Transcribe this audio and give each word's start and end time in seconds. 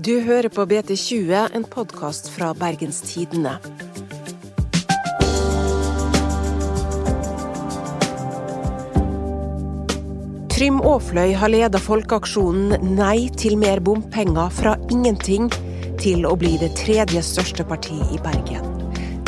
Du 0.00 0.20
hører 0.24 0.48
på 0.48 0.64
BT20, 0.66 1.50
en 1.54 1.64
podkast 1.64 2.30
fra 2.32 2.54
Bergens 2.56 3.00
Tidende. 3.04 3.58
Trym 10.52 10.80
Aafløy 10.84 11.34
har 11.40 11.52
leda 11.52 11.80
folkeaksjonen 11.80 12.94
Nei 12.96 13.30
til 13.36 13.56
mer 13.60 13.80
bompenger 13.84 14.50
fra 14.52 14.74
ingenting 14.92 15.46
til 16.00 16.26
å 16.28 16.34
bli 16.40 16.56
det 16.60 16.72
tredje 16.80 17.22
største 17.24 17.64
partiet 17.68 18.12
i 18.12 18.20
Bergen. 18.24 18.66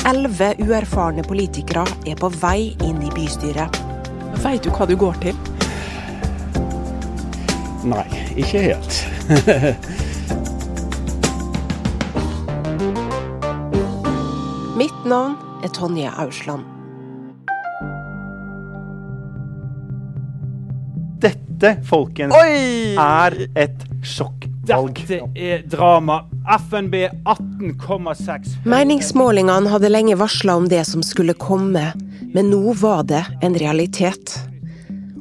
Elleve 0.08 0.54
uerfarne 0.64 1.24
politikere 1.24 1.84
er 2.08 2.16
på 2.20 2.32
vei 2.42 2.72
inn 2.84 3.00
i 3.04 3.12
bystyret. 3.14 3.76
Veit 4.42 4.64
du 4.64 4.72
hva 4.74 4.88
du 4.88 4.96
går 4.98 5.20
til? 5.22 5.36
Nei, 7.88 8.06
ikke 8.38 8.66
helt. 8.66 9.02
Mitt 14.82 15.04
navn 15.04 15.36
er 15.62 15.68
Tonje 15.68 16.10
Ausland. 16.18 16.64
Dette, 21.22 21.70
folkens, 21.86 22.34
Oi! 22.34 22.96
er 22.98 23.36
et 23.62 23.84
sjokkvalg. 24.02 24.98
Dette 25.06 25.20
er 25.38 25.62
drama. 25.70 26.16
FNB 26.64 26.96
18,6. 27.30 28.56
Meningsmålingene 28.66 29.70
hadde 29.70 29.92
lenge 29.92 30.18
varsla 30.18 30.58
om 30.58 30.66
det 30.72 30.82
som 30.90 31.06
skulle 31.06 31.38
komme, 31.38 31.92
men 32.34 32.50
nå 32.50 32.74
var 32.82 33.06
det 33.06 33.22
en 33.38 33.54
realitet. 33.54 34.34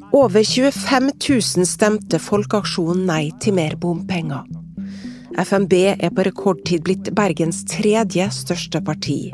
Over 0.09 0.41
25 0.41 1.12
000 1.21 1.70
stemte 1.70 2.17
Folkeaksjonen 2.17 3.05
nei 3.13 3.23
til 3.45 3.59
mer 3.62 3.77
bompenger. 3.77 4.41
FNB 5.40 5.73
er 5.95 6.12
på 6.16 6.26
rekordtid 6.27 6.84
blitt 6.84 7.12
Bergens 7.16 7.63
tredje 7.70 8.27
største 8.35 8.82
parti, 8.84 9.32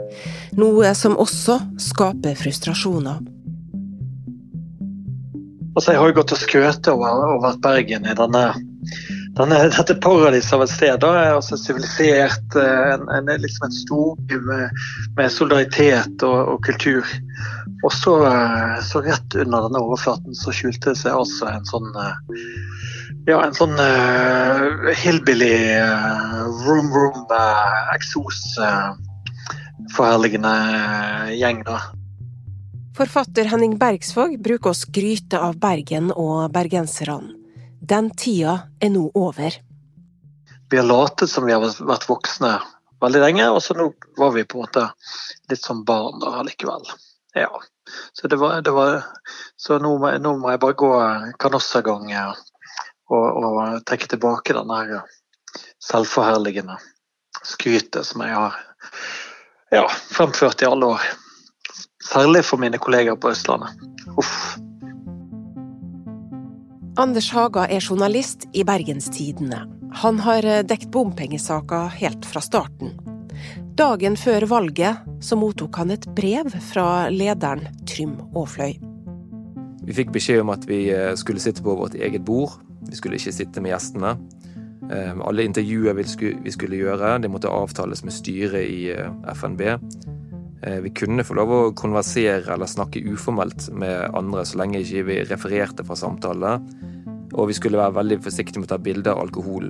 noe 0.57 0.93
som 0.97 1.17
også 1.17 1.59
skaper 1.81 2.37
frustrasjoner. 2.37 3.23
Altså, 5.77 5.93
jeg 5.93 6.01
har 6.01 6.09
jo 6.09 6.17
gått 6.17 6.33
og 6.33 6.39
skrøt 6.41 6.87
over, 6.89 7.19
over 7.35 7.51
at 7.51 7.59
Bergen 7.61 8.07
er 8.09 8.17
denne, 8.17 8.43
denne, 9.37 9.59
dette 9.69 9.95
paradis 10.01 10.49
av 10.55 10.63
et 10.65 10.71
sted. 10.73 10.95
Da. 11.03 11.11
er 11.21 11.35
Altså 11.35 11.59
Sivilisert, 11.61 12.57
eh, 12.57 12.95
en, 12.95 13.05
en, 13.13 13.29
liksom 13.43 13.67
en 13.67 13.75
storby 13.75 14.39
med, 14.47 14.81
med, 15.19 15.29
solidaritet 15.33 16.25
og, 16.25 16.53
og 16.55 16.63
kultur. 16.65 17.05
Og 17.85 17.93
så, 17.93 18.15
eh, 18.25 18.79
så, 18.89 19.03
rett 19.05 19.37
under 19.37 19.67
denne 19.67 19.83
overflaten 19.85 20.33
så 20.37 20.55
skjulte 20.55 20.95
det 20.95 20.97
seg 21.03 21.13
altså 21.13 21.51
en 21.51 21.69
sånn 21.69 21.93
eh, 21.93 22.41
ja, 23.27 23.41
en 23.43 23.55
sånn 23.55 23.75
uh, 23.75 24.87
hillbilly 24.95 25.51
uh, 25.75 26.47
room 26.63 26.87
room 26.95 27.25
uh, 27.27 27.93
eksos 27.95 28.39
uh, 28.61 28.95
forherligende 29.95 30.53
gjeng, 31.35 31.63
da. 31.67 31.81
Forfatter 32.97 33.49
Henning 33.51 33.75
Bergsvåg 33.77 34.39
bruker 34.41 34.71
å 34.71 34.77
skryte 34.77 35.37
av 35.43 35.59
Bergen 35.61 36.09
og 36.15 36.47
bergenserne. 36.55 37.35
Den 37.87 38.09
tida 38.17 38.71
er 38.81 38.89
nå 38.89 39.05
over. 39.13 39.53
Vi 40.71 40.79
har 40.79 40.87
latet 40.87 41.29
som 41.29 41.45
vi 41.45 41.53
har 41.53 41.61
vært 41.61 42.07
voksne 42.09 42.55
veldig 43.03 43.21
lenge, 43.21 43.45
og 43.53 43.61
så 43.63 43.75
nå 43.77 43.91
var 44.17 44.33
vi 44.33 44.47
på 44.47 44.57
en 44.57 44.65
måte 44.65 44.87
litt 45.51 45.61
som 45.61 45.83
barn 45.87 46.17
da 46.23 46.41
likevel. 46.47 46.89
Ja. 47.37 47.51
Så, 48.17 48.27
det 48.27 48.39
var, 48.41 48.59
det 48.65 48.73
var, 48.75 49.05
så 49.55 49.77
nå, 49.79 49.93
må, 50.01 50.11
nå 50.19 50.33
må 50.41 50.51
jeg 50.51 50.63
bare 50.63 50.79
gå 50.81 50.91
kanossagang 51.39 52.09
og, 53.09 53.25
og 53.43 53.85
trekke 53.87 54.09
tilbake 54.11 54.55
den 54.57 54.71
der 54.71 55.01
selvforherligende 55.83 56.77
skrytet 57.45 58.05
som 58.05 58.23
jeg 58.25 58.35
har 58.35 58.55
ja, 59.71 59.85
fremført 60.11 60.61
i 60.61 60.69
alle 60.69 60.93
år. 60.95 61.07
Særlig 62.03 62.45
for 62.45 62.59
mine 62.61 62.79
kolleger 62.79 63.15
på 63.15 63.31
Østlandet. 63.31 63.69
Uff. 64.17 64.57
Anders 66.97 67.29
Haga 67.31 67.67
er 67.69 67.83
journalist 67.83 68.47
i 68.57 68.63
Bergenstidene. 68.65 69.65
Han 70.01 70.19
har 70.25 70.45
dekt 70.67 70.89
bompengesaker 70.91 71.91
helt 71.99 72.25
fra 72.25 72.41
starten. 72.41 72.95
Dagen 73.77 74.17
før 74.17 74.47
valget 74.49 75.03
så 75.21 75.37
mottok 75.37 75.77
han 75.77 75.93
et 75.93 76.07
brev 76.17 76.49
fra 76.71 77.07
lederen 77.13 77.67
Trym 77.85 78.17
Aafløy. 78.33 78.79
Vi 79.87 79.95
fikk 79.95 80.09
beskjed 80.15 80.41
om 80.41 80.51
at 80.51 80.65
vi 80.67 80.87
skulle 81.19 81.43
sitte 81.43 81.63
på 81.63 81.77
vårt 81.77 81.95
eget 81.95 82.25
bord. 82.25 82.57
Vi 82.89 82.99
skulle 82.99 83.19
ikke 83.19 83.35
sitte 83.35 83.63
med 83.63 83.73
gjestene. 83.73 84.15
Alle 84.87 85.43
intervjuer 85.43 85.97
vi 85.97 86.51
skulle 86.53 86.79
gjøre, 86.79 87.17
det 87.19 87.31
måtte 87.31 87.51
avtales 87.51 88.05
med 88.07 88.15
styret 88.15 88.63
i 88.63 88.91
FNB. 89.35 89.63
Vi 90.85 90.91
kunne 90.95 91.25
få 91.27 91.35
lov 91.37 91.51
å 91.53 91.59
konversere 91.77 92.55
eller 92.55 92.69
snakke 92.69 93.03
uformelt 93.11 93.67
med 93.77 94.15
andre 94.17 94.45
så 94.47 94.61
lenge 94.61 94.81
ikke 94.81 95.03
vi 95.09 95.19
refererte 95.27 95.85
fra 95.85 95.97
samtalene. 95.99 96.55
Og 97.35 97.49
vi 97.51 97.57
skulle 97.57 97.81
være 97.81 97.97
veldig 97.99 98.21
forsiktige 98.23 98.63
med 98.63 98.69
å 98.69 98.75
ta 98.75 98.79
bilder 98.81 99.13
av 99.13 99.25
alkohol. 99.27 99.67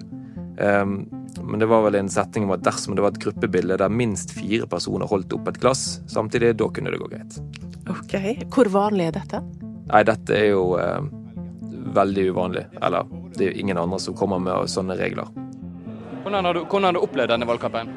Men 0.57 1.61
det 1.61 1.69
var 1.69 1.83
vel 1.85 1.99
en 1.99 2.09
setning 2.11 2.47
om 2.47 2.55
at 2.55 2.65
dersom 2.65 2.95
det 2.97 3.03
var 3.05 3.13
et 3.13 3.21
gruppebilde 3.23 3.77
der 3.79 3.93
minst 3.93 4.33
fire 4.35 4.67
personer 4.69 5.09
holdt 5.09 5.33
opp 5.37 5.49
et 5.51 5.59
glass 5.61 5.99
samtidig, 6.11 6.55
da 6.59 6.69
kunne 6.73 6.93
det 6.93 7.01
gå 7.01 7.09
greit. 7.11 7.39
Ok, 7.87 8.15
Hvor 8.53 8.69
vanlig 8.73 9.09
er 9.09 9.17
dette? 9.19 9.41
Nei, 9.87 10.01
dette 10.07 10.35
er 10.35 10.49
jo 10.51 10.63
eh, 10.81 11.07
veldig 11.95 12.29
uvanlig. 12.31 12.65
Eller 12.81 13.07
det 13.35 13.45
er 13.45 13.51
jo 13.51 13.63
ingen 13.63 13.79
andre 13.81 13.99
som 14.01 14.15
kommer 14.17 14.41
med 14.43 14.71
sånne 14.71 14.97
regler. 14.99 15.29
Hvordan 16.23 16.45
har 16.45 16.57
du, 16.57 16.63
hvordan 16.65 16.89
har 16.89 16.97
du 16.97 17.03
opplevd 17.05 17.33
denne 17.33 17.47
valgkampen? 17.47 17.91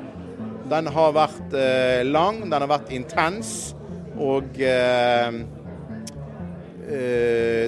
Den 0.71 0.91
har 0.95 1.15
vært 1.17 1.57
eh, 1.59 2.03
lang, 2.07 2.45
den 2.47 2.55
har 2.55 2.71
vært 2.71 2.93
intens. 2.95 3.73
Og 4.21 4.61
eh, 4.63 5.41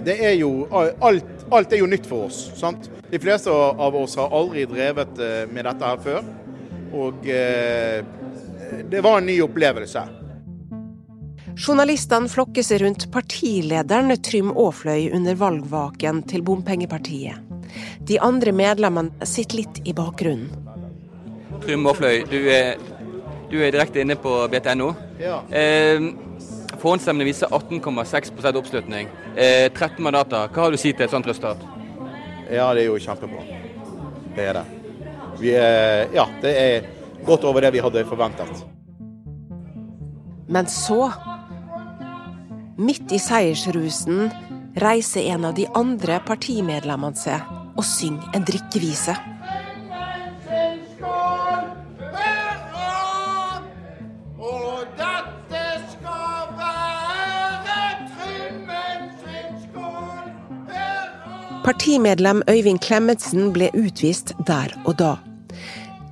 det 0.03 0.17
er 0.19 0.33
jo 0.35 0.67
alt, 0.73 1.45
alt, 1.55 1.73
er 1.73 1.79
jo 1.79 1.91
nytt 1.91 2.09
for 2.11 2.27
oss. 2.27 2.45
sant? 2.59 2.89
De 3.13 3.21
fleste 3.23 3.53
av 3.53 3.95
oss 3.95 4.17
har 4.19 4.35
aldri 4.35 4.65
drevet 4.67 5.21
med 5.53 5.69
dette 5.69 5.91
her 5.93 6.01
før. 6.03 6.25
Og 6.97 7.23
det 7.23 9.03
var 9.05 9.21
en 9.21 9.29
ny 9.29 9.37
opplevelse. 9.45 10.03
Journalistene 11.57 12.31
flokker 12.33 12.65
seg 12.65 12.81
rundt 12.83 13.09
partilederen 13.13 14.15
Trym 14.25 14.53
Aafløy 14.57 15.11
under 15.17 15.37
valgvaken 15.39 16.23
til 16.31 16.45
Bompengepartiet. 16.47 17.39
De 18.09 18.19
andre 18.21 18.53
medlemmene 18.57 19.29
sitter 19.29 19.63
litt 19.63 19.83
i 19.85 19.95
bakgrunnen. 19.97 20.49
Trym 21.63 21.87
Aafløy, 21.87 22.25
du 22.31 22.39
du 23.53 23.59
er 23.61 23.69
direkte 23.69 24.01
inne 24.01 24.15
på 24.17 24.31
BTNO. 24.49 24.95
Ja. 25.21 25.43
Eh, 25.53 26.01
Forhåndsstemmene 26.81 27.27
viser 27.29 27.53
18,6 27.53 28.57
oppslutning. 28.57 29.11
Eh, 29.37 29.69
13 29.69 30.01
mandater. 30.03 30.49
Hva 30.49 30.65
har 30.65 30.73
du 30.73 30.79
å 30.79 30.81
si 30.81 30.95
til 30.97 31.05
et 31.05 31.13
sånt 31.13 31.29
resultat? 31.29 31.61
Ja, 32.49 32.71
det 32.73 32.87
er 32.87 32.89
jo 32.89 32.97
kjempebra. 32.97 33.45
Det 34.35 34.47
er 34.49 34.57
det. 34.57 34.65
Vi 35.39 35.53
er, 35.53 36.09
ja, 36.17 36.25
det 36.41 36.53
er 36.63 36.89
godt 37.27 37.45
over 37.45 37.61
det 37.61 37.75
vi 37.77 37.85
hadde 37.85 38.07
forventet. 38.09 38.65
Men 40.49 40.67
så, 40.67 41.13
midt 42.77 43.13
i 43.13 43.19
seiersrusen, 43.21 44.31
reiser 44.81 45.29
en 45.35 45.45
av 45.45 45.55
de 45.59 45.67
andre 45.77 46.21
partimedlemmene 46.27 47.19
seg 47.19 47.45
og 47.77 47.85
synger 47.87 48.37
en 48.37 48.47
drikkevise. 48.49 49.17
Partimedlem 61.63 62.43
Øyvind 62.51 62.81
Klemetsen 62.83 63.53
ble 63.55 63.69
utvist 63.79 64.33
der 64.49 64.73
og 64.83 64.97
da. 64.99 65.13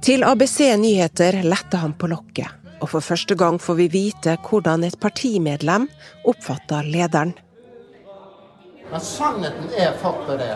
Til 0.00 0.22
ABC 0.24 0.70
Nyheter 0.78 1.42
lette 1.42 1.80
han 1.82 1.92
på 1.98 2.06
lokket, 2.08 2.59
og 2.80 2.88
for 2.94 3.04
første 3.04 3.36
gang 3.36 3.60
får 3.60 3.78
vi 3.78 3.88
vite 3.92 4.36
hvordan 4.48 4.84
et 4.84 4.98
partimedlem 5.00 5.88
oppfatter 6.24 6.88
lederen. 6.88 7.34
Men 8.90 9.00
sannheten 9.00 9.70
er 9.78 9.96
faktisk 10.02 10.40
det 10.40 10.54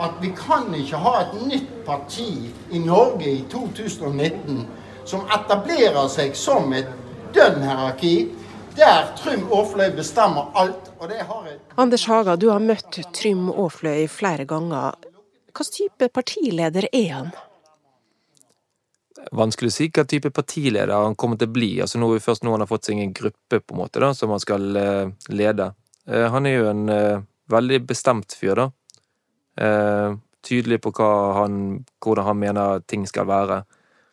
at 0.00 0.16
vi 0.20 0.30
kan 0.36 0.72
ikke 0.74 0.96
ha 0.96 1.14
et 1.20 1.32
nytt 1.44 1.72
parti 1.84 2.30
i 2.72 2.78
Norge 2.80 3.28
i 3.28 3.42
2019 3.52 4.62
som 5.08 5.26
etablerer 5.34 6.08
seg 6.12 6.36
som 6.38 6.72
et 6.76 6.88
dønn 7.34 7.60
hierarki, 7.64 8.14
der 8.78 9.10
Trym 9.18 9.44
Aafløy 9.52 9.90
bestemmer 9.96 10.48
alt. 10.54 10.90
Anders 11.76 12.06
Haga, 12.08 12.36
du 12.36 12.48
har 12.50 12.62
møtt 12.64 13.00
Trym 13.16 13.50
Aafløy 13.50 14.06
flere 14.08 14.46
ganger. 14.48 14.96
Hvilken 15.50 15.72
type 15.74 16.08
partileder 16.14 16.86
er 16.92 17.08
han? 17.12 17.32
Vanskelig 19.36 19.70
å 19.70 19.74
si 19.74 19.88
hva 19.92 20.04
type 20.08 20.30
partileder 20.34 20.94
han 20.94 21.16
kommer 21.18 21.38
til 21.38 21.50
å 21.50 21.54
bli. 21.54 21.70
Altså 21.84 22.00
nå 22.00 22.08
først 22.18 22.42
nå 22.44 22.54
han 22.54 22.64
har 22.64 22.70
fått 22.70 22.88
seg 22.88 22.98
en 23.02 23.12
gruppe 23.14 23.60
på 23.60 23.76
en 23.76 23.80
måte 23.82 24.02
da, 24.02 24.12
som 24.16 24.32
han 24.32 24.42
skal 24.42 24.64
lede. 25.28 25.66
Han 26.08 26.48
er 26.48 26.56
jo 26.56 26.70
en 26.70 26.82
veldig 27.50 27.80
bestemt 27.86 28.34
fyr, 28.34 28.58
da. 28.58 28.66
tydelig 30.42 30.80
på 30.82 30.92
han, 31.36 31.84
hvordan 32.02 32.26
han 32.30 32.40
mener 32.40 32.82
ting 32.88 33.06
skal 33.06 33.28
være. 33.28 33.60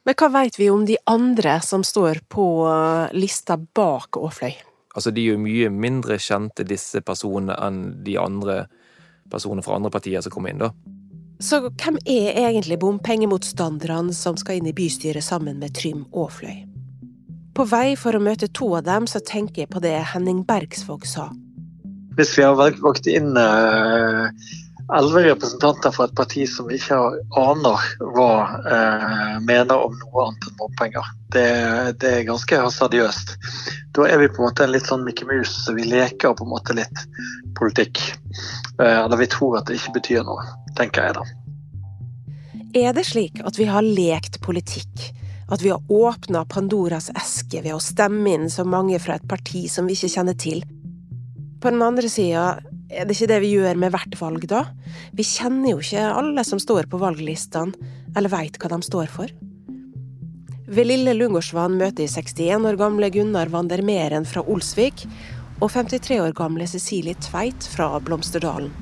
Men 0.08 0.16
hva 0.16 0.30
veit 0.32 0.60
vi 0.60 0.70
om 0.72 0.86
de 0.88 1.00
andre 1.10 1.58
som 1.66 1.84
står 1.84 2.22
på 2.32 2.46
lista 3.18 3.58
bak 3.58 4.20
Aafløy? 4.20 4.54
Altså, 4.96 5.12
de 5.12 5.26
er 5.26 5.36
jo 5.36 5.42
mye 5.42 5.70
mindre 5.70 6.16
kjente, 6.18 6.64
disse 6.66 7.02
personene, 7.06 7.58
enn 7.62 8.04
de 8.06 8.16
andre 8.18 8.64
personene 9.30 9.66
fra 9.66 9.76
andre 9.78 9.92
partier 9.94 10.24
som 10.24 10.34
kommer 10.34 10.54
inn, 10.54 10.64
da. 10.64 10.72
Så 11.40 11.60
hvem 11.68 12.00
er 12.10 12.38
egentlig 12.48 12.80
bompengemotstanderne 12.82 14.14
som 14.16 14.38
skal 14.40 14.60
inn 14.60 14.70
i 14.72 14.76
bystyret 14.78 15.26
sammen 15.26 15.60
med 15.62 15.76
Trym 15.78 16.06
Aafløy? 16.14 16.64
På 17.58 17.66
vei 17.70 17.96
for 17.98 18.18
å 18.18 18.22
møte 18.22 18.50
to 18.54 18.72
av 18.78 18.86
dem, 18.86 19.06
så 19.10 19.22
tenker 19.22 19.64
jeg 19.64 19.74
på 19.74 19.82
det 19.82 19.96
Henning 20.14 20.44
Bergsvåg 20.46 21.06
sa. 21.10 21.30
Hvis 22.18 22.34
vi 22.38 22.46
har 22.46 22.58
valgt 22.58 23.10
inn 23.10 23.38
uh 23.38 24.34
elleve 24.94 25.24
representanter 25.24 25.92
fra 25.92 26.06
et 26.08 26.16
parti 26.16 26.46
som 26.48 26.70
ikke 26.72 26.98
aner 27.40 27.88
hva 28.16 28.30
eh, 28.72 29.34
mener 29.44 29.84
om 29.84 29.96
noe 30.00 30.28
annet 30.28 30.48
enn 30.48 30.60
bompenger. 30.62 31.10
Det, 31.34 31.48
det, 32.00 32.12
er 32.12 32.28
ganske 32.30 32.62
hasardiøst. 32.64 33.34
Da 33.98 34.08
er 34.08 34.22
vi 34.22 34.30
på 34.32 34.42
en 34.42 34.48
måte 34.48 34.64
en 34.64 34.72
litt 34.72 34.88
sånn 34.88 35.04
Mikke 35.04 35.28
Mus. 35.28 35.58
Vi 35.76 35.90
leker 35.92 36.38
på 36.38 36.48
en 36.48 36.54
måte 36.54 36.78
litt 36.78 37.04
politikk. 37.60 38.00
Eh, 38.80 39.00
eller 39.04 39.20
vi 39.20 39.28
tror 39.34 39.60
at 39.60 39.68
det 39.68 39.82
ikke 39.82 39.98
betyr 40.00 40.24
noe, 40.28 40.48
tenker 40.80 41.10
jeg 41.10 41.20
da. 41.20 41.28
Er 42.78 42.96
det 42.96 43.08
slik 43.10 43.44
at 43.48 43.60
vi 43.60 43.68
har 43.68 43.84
lekt 43.84 44.40
politikk? 44.46 45.10
At 45.52 45.62
vi 45.64 45.72
har 45.72 45.84
åpna 45.92 46.46
Pandoras 46.48 47.10
eske 47.16 47.62
ved 47.64 47.76
å 47.76 47.84
stemme 47.84 48.34
inn 48.36 48.50
så 48.52 48.66
mange 48.68 49.00
fra 49.00 49.16
et 49.16 49.28
parti 49.28 49.68
som 49.72 49.88
vi 49.88 49.96
ikke 49.96 50.12
kjenner 50.16 50.36
til? 50.40 50.64
På 51.64 51.72
den 51.72 51.82
andre 51.82 52.12
sida 52.12 52.58
er 52.90 53.08
det 53.08 53.18
ikke 53.18 53.30
det 53.34 53.42
vi 53.44 53.54
gjør 53.58 53.80
med 53.80 53.92
hvert 53.94 54.16
valg, 54.20 54.48
da? 54.48 54.64
Vi 55.16 55.26
kjenner 55.28 55.74
jo 55.74 55.82
ikke 55.84 56.06
alle 56.08 56.44
som 56.48 56.62
står 56.62 56.88
på 56.92 57.00
valglistene, 57.02 57.76
eller 58.16 58.32
veit 58.32 58.58
hva 58.62 58.72
de 58.72 58.80
står 58.86 59.12
for. 59.12 59.34
Ved 60.68 60.90
Lille 60.90 61.14
Lungårdsvann 61.16 61.78
møter 61.80 62.04
jeg 62.04 62.12
61 62.16 62.68
år 62.68 62.80
gamle 62.80 63.08
Gunnar 63.14 63.52
Vandermeren 63.52 64.28
fra 64.28 64.44
Olsvik 64.44 65.06
og 65.62 65.72
53 65.72 66.20
år 66.26 66.36
gamle 66.36 66.68
Cecilie 66.68 67.16
Tveit 67.24 67.68
fra 67.72 67.94
Blomsterdalen. 68.04 68.74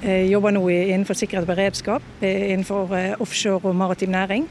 Jeg 0.00 0.30
jobber 0.30 0.54
nå 0.56 0.62
innenfor 0.72 1.16
sikkerhet 1.16 1.44
og 1.44 1.50
beredskap, 1.52 2.04
innenfor 2.24 2.92
eh, 2.96 3.16
offshore 3.20 3.68
og 3.68 3.76
maritim 3.76 4.14
næring. 4.14 4.46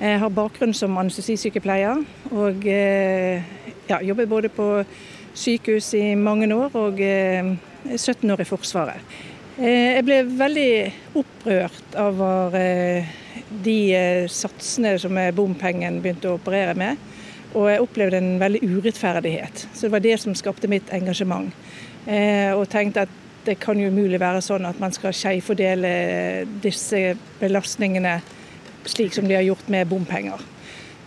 Jeg 0.00 0.20
har 0.20 0.32
bakgrunn 0.32 0.72
som 0.74 0.96
anestesisykepleier 0.98 2.00
og 2.32 2.64
eh, 2.66 3.44
ja, 3.90 4.00
jobber 4.00 4.30
både 4.30 4.48
på 4.52 4.68
sykehus 5.34 5.92
i 5.94 6.14
mange 6.18 6.48
år 6.54 6.74
og 6.76 6.98
17 7.00 7.94
eh, 7.94 8.32
år 8.34 8.42
i 8.42 8.48
Forsvaret. 8.48 9.14
Eh, 9.58 9.96
jeg 9.96 10.04
ble 10.06 10.20
veldig 10.38 10.72
opprørt 11.20 11.96
over 12.00 12.56
eh, 12.58 13.10
de 13.64 13.78
satsene 14.32 14.94
som 15.00 15.18
bompengen 15.36 16.00
begynte 16.04 16.30
å 16.30 16.38
operere 16.38 16.76
med. 16.78 17.08
Og 17.52 17.68
jeg 17.68 17.82
opplevde 17.84 18.20
en 18.20 18.38
veldig 18.40 18.62
urettferdighet. 18.64 19.66
Så 19.74 19.86
det 19.86 19.92
var 19.92 20.04
det 20.04 20.14
som 20.22 20.36
skapte 20.36 20.70
mitt 20.72 20.88
engasjement. 20.88 21.52
Og 22.56 22.62
tenkte 22.72 23.04
at 23.04 23.18
det 23.44 23.58
kan 23.60 23.76
jo 23.76 23.90
umulig 23.92 24.16
være 24.22 24.40
sånn 24.40 24.64
at 24.64 24.80
man 24.80 24.94
skal 24.96 25.12
skjevfordele 25.12 25.90
disse 26.64 27.12
belastningene 27.42 28.14
slik 28.88 29.12
som 29.12 29.28
de 29.28 29.36
har 29.36 29.44
gjort 29.44 29.68
med 29.68 29.90
bompenger. 29.90 30.40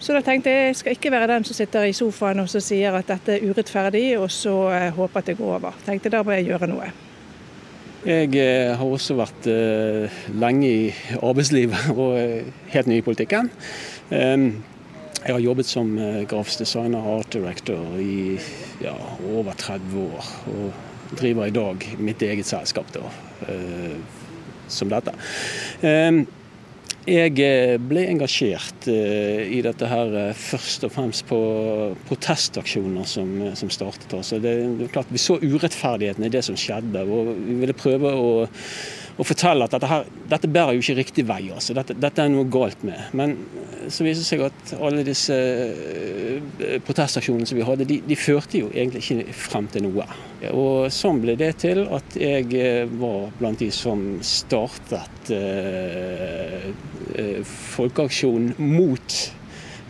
Så 0.06 0.14
da 0.14 0.20
tenkte 0.22 0.52
jeg 0.54 0.68
jeg 0.68 0.78
skal 0.78 0.94
ikke 0.94 1.10
være 1.10 1.32
den 1.32 1.46
som 1.48 1.58
sitter 1.58 1.88
i 1.90 1.94
sofaen 1.98 2.44
og 2.44 2.52
sier 2.54 2.94
at 2.94 3.08
dette 3.10 3.40
er 3.40 3.46
urettferdig, 3.50 4.04
og 4.22 4.30
så 4.30 4.54
eh, 4.76 4.92
håper 4.94 5.22
at 5.22 5.32
det 5.32 5.38
går 5.40 5.56
over. 5.56 5.80
Tenkte 5.82 6.12
da 6.14 6.22
må 6.22 6.36
jeg 6.36 6.46
gjøre 6.52 6.70
noe. 6.70 6.92
Jeg 8.06 8.30
eh, 8.38 8.76
har 8.78 8.86
også 8.86 9.18
vært 9.18 9.50
uh, 9.50 10.20
lenge 10.38 10.70
i 10.70 10.94
arbeidslivet 11.18 11.90
og 12.04 12.20
helt 12.76 12.92
ny 12.92 13.00
i 13.00 13.06
politikken. 13.08 13.50
Um, 14.12 14.46
jeg 15.24 15.34
har 15.34 15.42
jobbet 15.42 15.66
som 15.66 15.90
grafisk 16.30 16.62
designer 16.62 17.02
og 17.02 17.24
art 17.24 17.34
director 17.34 17.98
i 17.98 18.38
ja, 18.86 18.94
over 19.26 19.58
30 19.58 20.04
år. 20.06 20.32
Og 20.54 21.16
driver 21.18 21.50
i 21.50 21.56
dag 21.56 21.90
mitt 21.98 22.22
eget 22.22 22.46
selskap 22.46 22.92
da, 22.94 23.08
som 24.70 24.92
dette. 24.92 25.16
Jeg 27.06 27.38
eh, 27.38 27.76
ble 27.78 28.02
engasjert 28.10 28.88
eh, 28.90 29.44
i 29.54 29.60
dette 29.62 29.86
her 29.86 30.14
eh, 30.18 30.38
først 30.38 30.88
og 30.88 30.94
fremst 30.96 31.28
på 31.30 31.38
protestaksjoner 32.08 33.06
som, 33.06 33.30
som 33.54 33.70
startet. 33.70 34.10
Altså 34.10 34.40
det, 34.42 34.56
det, 34.80 34.90
klart 34.94 35.12
Vi 35.14 35.22
så 35.22 35.38
urettferdigheten 35.38 36.26
i 36.26 36.32
det 36.34 36.42
som 36.48 36.58
skjedde, 36.58 37.06
og 37.06 37.30
vi 37.38 37.60
ville 37.62 37.78
prøve 37.78 38.10
å 38.10 38.32
og 39.16 39.28
fortelle 39.30 39.64
at 39.64 39.72
dette, 39.72 39.88
her, 39.88 40.08
dette 40.28 40.50
bærer 40.52 40.76
jo 40.76 40.84
ikke 40.84 40.98
riktig 40.98 41.24
vei. 41.28 41.48
altså. 41.54 41.74
Dette, 41.78 41.96
dette, 41.96 42.24
er 42.24 42.32
noe 42.34 42.50
galt 42.52 42.82
med. 42.84 43.00
Men 43.16 43.38
så 43.88 44.04
viser 44.04 44.22
det 44.22 44.28
seg 44.28 44.44
at 44.44 44.74
alle 44.76 45.06
disse 45.08 45.36
uh, 45.36 46.66
protestaksjonene 46.84 47.48
som 47.48 47.60
vi 47.60 47.64
hadde, 47.68 47.88
de, 47.88 48.02
de, 48.04 48.18
førte 48.20 48.60
jo 48.60 48.72
egentlig 48.74 49.06
ikke 49.06 49.38
frem 49.40 49.70
til 49.72 49.88
noe. 49.88 50.08
Og 50.52 50.92
sånn 50.92 51.22
ble 51.24 51.38
det 51.40 51.54
til 51.64 51.86
at 51.96 52.20
jeg 52.20 52.52
uh, 52.60 52.92
var 53.00 53.32
blant 53.40 53.64
de 53.64 53.72
som 53.72 54.04
startet 54.26 55.32
eh, 55.34 56.68
folkeaksjonen 57.46 58.60
mot 58.60 59.18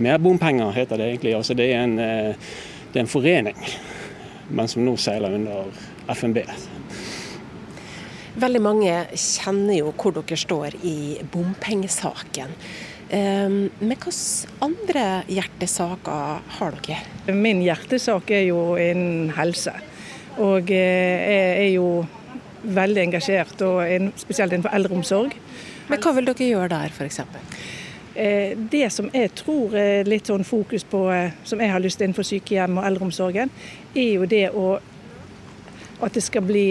mer 0.05 0.21
bompenger, 0.21 0.69
heter 0.75 1.01
det 1.01 1.09
egentlig. 1.15 1.33
Altså 1.39 1.57
det 1.57 1.71
er 1.73 1.81
en, 1.81 1.97
det 1.97 2.99
er 2.99 3.03
en 3.03 3.09
forening, 3.09 3.57
men 4.53 4.69
som 4.69 4.85
nå 4.85 4.95
seiler 5.01 5.33
under 5.39 5.85
FNB. 6.13 6.43
Veldig 8.35 8.59
mange 8.59 8.93
kjenner 9.15 9.77
jo 9.77 9.93
hvor 9.95 10.11
dere 10.17 10.35
står 10.35 10.75
i 10.83 10.97
bompengesaken. 11.31 12.51
Ehm, 13.15 13.69
men 13.79 13.93
hvilke 13.95 14.49
andre 14.65 15.05
hjertesaker 15.31 16.41
har 16.57 16.79
dere? 16.83 17.35
Min 17.35 17.61
hjertesak 17.63 18.33
er 18.35 18.47
jo 18.49 18.73
innen 18.81 19.29
helse. 19.37 19.71
Og 20.43 20.71
eh, 20.73 21.21
jeg 21.31 21.53
er 21.61 21.71
jo 21.77 21.87
veldig 22.65 23.03
engasjert, 23.05 23.61
og 23.61 24.11
spesielt 24.19 24.51
innenfor 24.51 24.73
eldreomsorg. 24.75 25.37
Men 25.87 26.01
hva 26.01 26.13
vil 26.17 26.27
dere 26.27 26.49
gjøre 26.49 26.71
der, 26.73 26.91
f.eks.? 26.91 27.21
Eh, 28.15 28.57
det 28.71 28.89
som 28.91 29.07
jeg 29.13 29.31
tror 29.37 29.77
er 29.79 30.09
litt 30.09 30.27
sånn 30.27 30.43
fokus 30.47 30.83
på, 30.87 31.05
eh, 31.13 31.31
som 31.47 31.63
jeg 31.63 31.71
har 31.71 31.83
lyst 31.83 32.01
til 32.01 32.09
innenfor 32.09 32.27
sykehjem 32.27 32.81
og 32.81 32.89
eldreomsorgen, 32.89 33.53
er 33.95 34.11
jo 34.11 34.27
det 34.27 34.49
å 34.51 34.67
at 36.03 36.11
det 36.11 36.25
skal 36.25 36.43
bli 36.43 36.67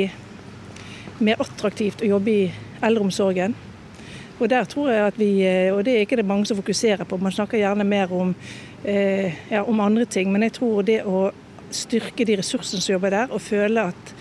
mer 1.21 1.41
attraktivt 1.43 2.03
å 2.03 2.11
jobbe 2.15 2.33
i 2.33 2.51
eldreomsorgen. 2.85 3.55
Og 4.41 4.49
der 4.51 4.67
tror 4.67 4.91
jeg 4.91 5.07
at 5.07 5.19
vi, 5.19 5.31
eh, 5.47 5.71
og 5.75 5.85
det 5.87 5.95
er 5.95 6.07
ikke 6.07 6.19
det 6.19 6.27
mange 6.27 6.47
som 6.47 6.59
fokuserer 6.59 7.07
på, 7.07 7.19
man 7.23 7.33
snakker 7.33 7.61
gjerne 7.61 7.85
mer 7.87 8.13
om, 8.13 8.35
eh, 8.85 9.33
ja, 9.51 9.63
om 9.63 9.81
andre 9.81 10.05
ting. 10.05 10.33
Men 10.33 10.43
jeg 10.43 10.53
tror 10.59 10.83
det 10.83 11.05
å 11.07 11.31
styrke 11.71 12.27
de 12.27 12.37
ressursene 12.37 12.83
som 12.83 12.95
jobber 12.95 13.11
der, 13.11 13.31
og 13.31 13.41
føle 13.41 13.89
at, 13.89 14.15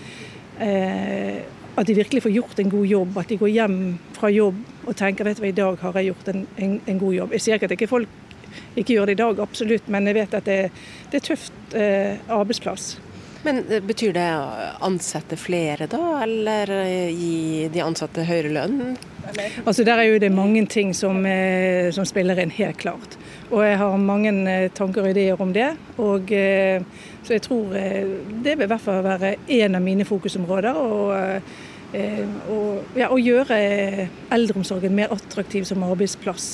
eh, 0.60 1.42
at 1.76 1.86
de 1.86 1.94
virkelig 1.94 2.22
får 2.22 2.32
gjort 2.32 2.58
en 2.58 2.70
god 2.70 2.86
jobb. 2.86 3.18
At 3.18 3.28
de 3.28 3.36
går 3.36 3.48
hjem 3.48 3.98
fra 4.12 4.30
jobb 4.30 4.54
og 4.86 4.96
tenker 4.96 5.24
vet 5.24 5.36
du 5.36 5.42
hva, 5.42 5.48
i 5.48 5.52
dag 5.52 5.78
har 5.78 5.92
jeg 5.92 6.12
gjort 6.12 6.28
en, 6.28 6.46
en, 6.58 6.80
en 6.86 6.98
god 6.98 7.14
jobb. 7.14 7.32
Jeg 7.32 7.40
sier 7.40 7.54
ikke 7.54 7.64
at 7.64 7.72
ikke 7.72 7.90
folk 7.90 8.08
ikke 8.76 8.94
gjør 8.94 9.06
det 9.06 9.16
i 9.16 9.22
dag, 9.22 9.40
absolutt, 9.40 9.88
men 9.88 10.06
jeg 10.06 10.14
vet 10.14 10.34
at 10.34 10.46
det, 10.46 10.70
det 11.10 11.18
er 11.20 11.26
tøft 11.26 11.74
eh, 11.74 12.16
arbeidsplass. 12.28 12.94
Men 13.44 13.64
eh, 13.70 13.82
Betyr 13.84 14.14
det 14.16 14.28
å 14.38 14.44
ansette 14.88 15.36
flere, 15.40 15.88
da, 15.90 16.00
eller 16.24 16.70
eh, 16.80 17.10
gi 17.12 17.68
de 17.72 17.82
ansatte 17.84 18.24
høyere 18.26 18.52
lønn? 18.54 18.96
Altså 19.64 19.84
Der 19.86 20.00
er 20.00 20.08
jo 20.08 20.20
det 20.22 20.32
mange 20.32 20.64
ting 20.70 20.92
som, 20.96 21.24
eh, 21.28 21.90
som, 21.94 22.06
spiller 22.08 22.40
inn, 22.40 22.52
helt 22.56 22.80
klart. 22.80 23.18
Og 23.50 23.62
jeg 23.64 23.78
har 23.80 24.00
mange 24.00 24.32
tanker 24.76 25.04
og 25.04 25.12
ideer 25.12 25.40
om 25.40 25.52
det. 25.54 25.70
Og, 26.00 26.32
så 27.24 27.36
jeg 27.36 27.42
tror 27.44 27.74
det 27.74 28.54
vil 28.56 28.64
i 28.64 28.70
hvert 28.70 28.82
fall 28.82 29.04
være 29.04 29.34
en 29.60 29.78
av 29.78 29.84
mine 29.84 30.06
fokusområder. 30.08 30.80
Og, 30.80 31.52
og 32.50 32.98
ja, 32.98 33.10
å 33.12 33.20
gjøre 33.20 33.58
eldreomsorgen 34.34 34.96
mer 34.96 35.12
attraktiv 35.14 35.68
som 35.68 35.84
arbeidsplass. 35.86 36.48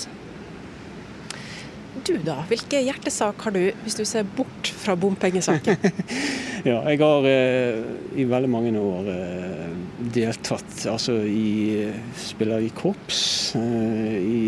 Du 2.05 2.15
da, 2.27 2.41
hvilke 2.51 2.83
hjertesak 2.85 3.47
har 3.47 3.55
du, 3.55 3.63
hvis 3.85 3.99
du 3.99 4.05
ser 4.09 4.29
bort 4.37 4.75
fra 4.83 4.99
bompengesaken? 4.99 5.81
ja, 6.69 6.81
jeg 6.91 7.01
har 7.01 7.27
eh, 7.29 7.79
i 8.21 8.27
veldig 8.29 8.49
mange 8.51 8.73
år 8.77 9.09
eh, 9.09 9.71
deltatt 10.13 10.85
altså 10.91 11.17
i 11.25 11.89
Spiller 12.19 12.65
i 12.65 12.71
korps, 12.77 13.21
eh, 13.57 14.17
i 14.21 14.43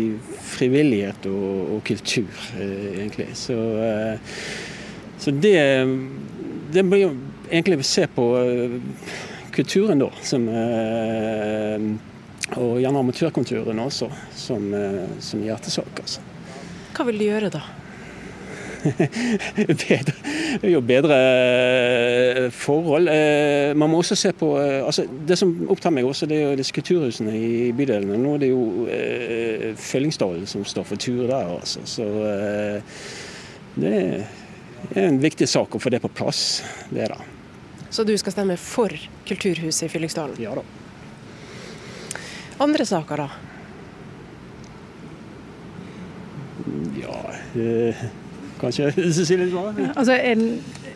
frivillighet 0.53 1.25
og, 1.31 1.75
og 1.75 1.83
kultur, 1.87 2.29
eh, 2.59 3.03
egentlig. 3.03 3.31
Så, 3.37 3.57
eh, 3.81 4.33
så 5.17 5.33
det, 5.33 5.57
det 6.73 6.85
blir 6.85 7.07
jo 7.07 7.11
egentlig 7.49 7.81
å 7.81 7.87
se 7.87 8.07
på 8.13 8.27
eh, 8.41 8.79
kulturen, 9.53 10.01
da. 10.01 10.09
Som, 10.25 10.49
og 12.53 12.77
gjerne 12.81 13.01
amatørkulturen 13.01 13.79
også, 13.81 14.09
som, 14.37 14.65
som 15.23 15.41
hjertesak. 15.45 16.01
altså. 16.01 16.25
Hva 16.93 17.05
vil 17.09 17.21
du 17.21 17.25
gjøre 17.25 17.53
da? 17.53 17.63
er 18.83 20.03
jo 20.61 20.81
bedre 20.85 21.17
eh, 21.17 22.47
forhold. 22.53 23.09
Eh, 23.09 23.73
man 23.77 23.91
må 23.91 24.01
også 24.03 24.17
se 24.19 24.31
på 24.37 24.51
altså 24.59 25.05
Det 25.27 25.37
som 25.39 25.51
opptar 25.71 25.93
meg 25.95 26.05
også, 26.05 26.27
det 26.29 26.37
er 26.37 26.51
jo 26.51 26.59
disse 26.59 26.75
kulturhusene 26.75 27.33
i 27.37 27.71
bydelene. 27.75 28.19
Nå 28.19 28.35
er 28.35 28.43
det 28.43 28.51
jo 28.51 28.87
eh, 28.91 29.67
Fyllingsdalen 29.79 30.47
som 30.49 30.65
står 30.67 30.87
for 30.91 31.01
tur 31.01 31.25
der, 31.27 31.53
altså. 31.57 31.83
Så 31.89 32.07
eh, 32.29 32.97
det 33.75 33.93
er 34.93 35.07
en 35.07 35.21
viktig 35.23 35.47
sak 35.49 35.75
å 35.75 35.81
få 35.81 35.93
det 35.93 36.01
på 36.03 36.11
plass. 36.13 36.61
Det 36.93 37.09
da. 37.11 37.19
Så 37.93 38.03
du 38.03 38.15
skal 38.17 38.33
stemme 38.33 38.57
for 38.57 38.93
kulturhuset 39.27 39.87
i 39.87 39.91
Fyllingsdalen? 39.93 40.39
Ja 40.41 40.55
da. 40.57 40.63
Andre 42.63 42.85
saker, 42.85 43.25
da? 43.25 43.29
Ja 46.97 47.17
eh, 47.59 48.03
Kanskje 48.63 48.93
Cecilie 48.95 49.49
svarer? 49.53 49.91
Altså, 49.93 50.17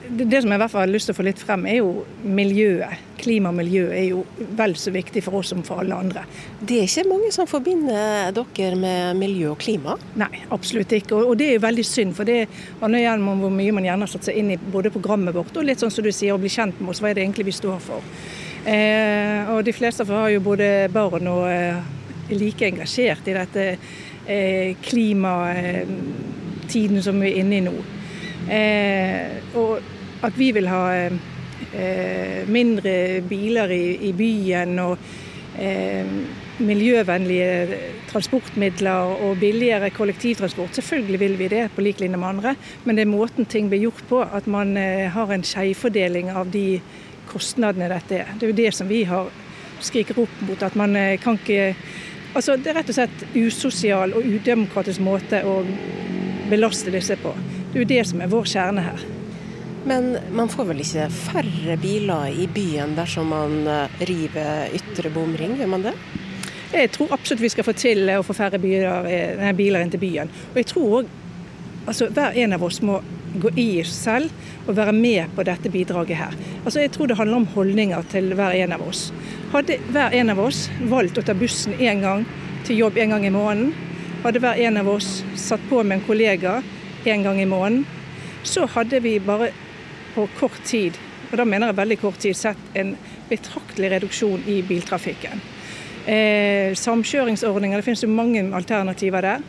det 0.07 0.41
som 0.41 0.51
jeg 0.51 0.57
i 0.57 0.61
hvert 0.61 0.71
fall 0.71 0.85
har 0.85 0.91
lyst 0.91 1.09
til 1.09 1.15
å 1.15 1.17
få 1.17 1.25
litt 1.27 1.41
frem, 1.41 1.65
er 1.67 1.81
jo 1.81 2.05
miljøet. 2.23 3.03
Klima 3.17 3.49
og 3.49 3.57
miljø 3.57 3.87
er 3.91 4.05
jo 4.11 4.21
vel 4.55 4.75
så 4.79 4.93
viktig 4.93 5.23
for 5.25 5.39
oss 5.39 5.51
som 5.51 5.63
for 5.67 5.81
alle 5.81 5.97
andre. 5.97 6.23
Det 6.61 6.77
er 6.79 6.87
ikke 6.87 7.09
mange 7.09 7.31
som 7.35 7.49
forbinder 7.49 8.31
dere 8.37 8.79
med 8.79 9.19
miljø 9.19 9.51
og 9.55 9.59
klima? 9.61 9.97
Nei, 10.21 10.45
absolutt 10.53 10.93
ikke. 10.95 11.17
Og, 11.17 11.33
det 11.39 11.49
er 11.49 11.57
jo 11.57 11.65
veldig 11.65 11.85
synd. 11.87 12.15
For 12.17 12.29
det 12.29 12.45
handler 12.79 13.03
igjen 13.03 13.27
om 13.27 13.43
hvor 13.43 13.53
mye 13.57 13.75
man 13.75 13.89
gjerne 13.89 14.07
har 14.07 14.13
satt 14.13 14.29
seg 14.29 14.39
inn 14.39 14.53
i 14.53 14.59
både 14.77 14.93
programmet 14.93 15.35
vårt 15.35 15.57
og 15.57 15.67
litt 15.67 15.83
sånn 15.83 15.93
som 15.93 16.05
du 16.05 16.13
sier, 16.13 16.35
å 16.35 16.41
bli 16.41 16.51
kjent 16.53 16.79
med 16.79 16.93
oss. 16.93 17.01
Hva 17.03 17.11
er 17.11 17.19
det 17.19 17.25
egentlig 17.25 17.49
vi 17.49 17.57
står 17.57 17.81
for? 17.83 18.05
Eh, 18.67 19.49
og 19.53 19.63
de 19.65 19.75
fleste 19.75 20.05
har 20.07 20.29
jo 20.33 20.43
både 20.43 20.89
barn 20.93 21.27
og 21.31 21.45
eh, 21.49 21.79
er 22.27 22.35
like 22.35 22.67
engasjert 22.67 23.27
i 23.27 23.35
dette 23.37 23.67
eh, 24.27 24.75
klimatiden 26.67 27.03
som 27.03 27.21
vi 27.21 27.31
er 27.31 27.39
inne 27.41 27.57
i 27.57 27.61
nå. 27.61 27.75
Eh, 28.49 29.55
og 29.55 29.79
at 30.23 30.37
vi 30.37 30.51
vil 30.51 30.67
ha 30.67 30.83
eh, 31.73 32.47
mindre 32.47 33.21
biler 33.27 33.71
i, 33.71 34.09
i 34.09 34.13
byen 34.13 34.79
og 34.79 34.97
eh, 35.59 36.05
miljøvennlige 36.59 37.77
transportmidler 38.09 39.21
og 39.21 39.37
billigere 39.39 39.89
kollektivtransport. 39.89 40.75
Selvfølgelig 40.75 41.19
vil 41.19 41.39
vi 41.39 41.47
det, 41.47 41.69
på 41.75 41.81
lik 41.81 41.99
linje 41.99 42.17
med 42.17 42.27
andre, 42.27 42.55
men 42.85 42.95
det 42.95 43.05
er 43.05 43.11
måten 43.11 43.45
ting 43.45 43.69
blir 43.69 43.87
gjort 43.87 44.03
på. 44.09 44.21
At 44.21 44.47
man 44.47 44.77
eh, 44.77 45.09
har 45.11 45.31
en 45.31 45.43
skjevfordeling 45.43 46.31
av 46.31 46.51
de 46.51 46.81
kostnadene 47.27 47.89
dette 47.91 48.23
er. 48.23 48.35
Det 48.35 48.47
er 48.47 48.53
jo 48.53 48.61
det 48.63 48.73
som 48.73 48.89
vi 48.89 49.03
har 49.03 49.29
skriker 49.83 50.17
opp 50.23 50.41
mot. 50.47 50.63
At 50.63 50.75
man 50.75 50.95
eh, 50.95 51.19
kan 51.19 51.39
ikke 51.39 51.73
Altså, 52.35 52.53
det 52.59 52.69
er 52.69 52.75
rett 52.77 52.89
og 52.91 52.93
slett 52.93 53.21
usosial 53.33 54.11
og 54.13 54.25
udemokratisk 54.27 55.01
måte 55.01 55.39
å 55.47 55.61
belaste 56.49 56.93
disse 56.93 57.17
på. 57.21 57.33
Det 57.71 57.77
er 57.77 57.83
jo 57.83 57.89
det 57.89 58.03
som 58.09 58.21
er 58.23 58.31
vår 58.31 58.49
kjerne 58.53 58.85
her. 58.85 59.05
Men 59.87 60.17
man 60.35 60.49
får 60.51 60.67
vel 60.71 60.81
ikke 60.83 61.07
færre 61.13 61.77
biler 61.79 62.33
i 62.35 62.47
byen 62.51 62.95
dersom 62.97 63.29
man 63.31 63.61
eh, 63.71 64.01
river 64.09 64.73
ytre 64.75 65.11
bomring, 65.15 65.55
gjør 65.59 65.71
man 65.71 65.85
det? 65.85 65.93
Jeg 66.73 66.91
tror 66.91 67.13
absolutt 67.15 67.45
vi 67.45 67.51
skal 67.53 67.63
få 67.63 67.73
til 67.79 68.09
å 68.11 68.23
få 68.27 68.35
færre 68.35 68.59
biler, 68.59 69.07
nei, 69.39 69.53
biler 69.55 69.85
inn 69.85 69.93
til 69.93 70.03
byen. 70.03 70.31
Og 70.51 70.59
jeg 70.59 70.67
tror 70.73 70.97
òg 70.97 71.13
altså, 71.87 72.09
hver 72.11 72.35
en 72.43 72.57
av 72.57 72.65
oss 72.67 72.81
må 72.83 72.99
gå 73.37 73.51
i 73.59 73.69
selv 73.87 74.33
og 74.67 74.75
være 74.75 74.93
med 74.95 75.31
på 75.35 75.45
dette 75.47 75.71
bidraget 75.71 76.19
her. 76.19 76.35
Altså, 76.65 76.81
jeg 76.81 76.91
tror 76.95 77.07
det 77.07 77.17
handler 77.19 77.43
om 77.43 77.49
holdninger 77.55 78.09
til 78.11 78.33
hver 78.35 78.55
en 78.57 78.75
av 78.75 78.83
oss. 78.83 79.07
Hadde 79.53 79.79
hver 79.95 80.15
en 80.19 80.33
av 80.33 80.41
oss 80.43 80.65
valgt 80.91 81.19
å 81.21 81.23
ta 81.23 81.35
bussen 81.37 81.77
én 81.79 82.03
gang 82.03 82.25
til 82.67 82.81
jobb 82.83 82.99
en 82.99 83.15
gang 83.15 83.27
i 83.27 83.31
måneden, 83.31 83.71
hadde 84.23 84.41
hver 84.43 84.59
en 84.67 84.77
av 84.81 84.89
oss 84.89 85.21
satt 85.35 85.63
på 85.69 85.83
med 85.83 85.99
en 85.99 86.07
kollega 86.07 86.61
en 87.07 87.23
gang 87.23 87.41
i 87.41 87.45
måneden, 87.49 87.85
så 88.43 88.65
hadde 88.65 88.99
vi 89.03 89.19
bare 89.19 89.51
på 90.15 90.27
kort 90.39 90.63
tid, 90.65 90.97
og 91.31 91.37
da 91.37 91.45
mener 91.45 91.71
jeg 91.71 91.77
veldig 91.77 91.99
kort 92.01 92.19
tid, 92.23 92.35
sett 92.35 92.77
en 92.77 92.95
betraktelig 93.29 93.91
reduksjon 93.91 94.43
i 94.47 94.61
biltrafikken. 94.65 95.41
Eh, 96.07 96.75
samkjøringsordninger, 96.75 97.77
det 97.77 97.85
finnes 97.85 98.03
jo 98.03 98.09
mange 98.09 98.43
alternativer 98.55 99.21
der. 99.21 99.43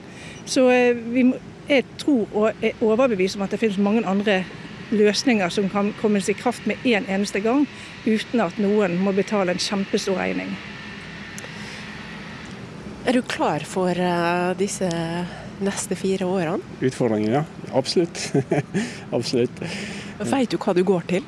Så 0.47 0.67
eh, 0.75 0.97
vi, 1.15 1.29
jeg 1.69 1.85
tror 1.99 2.27
og 2.35 2.65
er 2.65 2.83
overbevist 2.83 3.39
om 3.39 3.45
at 3.47 3.55
det 3.55 3.61
finnes 3.63 3.79
mange 3.79 4.07
andre 4.07 4.43
løsninger 4.91 5.49
som 5.53 5.69
kan 5.71 5.93
kommes 6.01 6.29
i 6.29 6.37
kraft 6.37 6.67
med 6.67 6.83
en 6.85 7.07
eneste 7.09 7.41
gang, 7.45 7.67
uten 8.07 8.41
at 8.41 8.59
noen 8.59 8.99
må 8.99 9.13
betale 9.13 9.55
en 9.55 9.63
kjempestor 9.63 10.19
regning. 10.19 10.57
Er 13.09 13.17
du 13.17 13.23
klar 13.25 13.65
for 13.65 13.97
uh, 13.97 14.53
disse 14.59 14.85
neste 15.65 15.97
fire 15.97 16.27
årene? 16.29 16.61
Utfordringen, 16.85 17.39
ja. 17.39 17.45
Absolutt. 17.73 18.35
Absolutt. 19.17 19.63
Vet 20.21 20.53
du 20.53 20.59
hva 20.61 20.75
du 20.77 20.83
går 20.85 21.07
til? 21.09 21.25